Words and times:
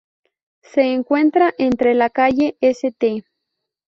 Se 0.63 0.81
encuentra 0.81 1.53
entre 1.59 1.93
la 1.93 2.09
calle 2.09 2.57
St. 2.59 3.21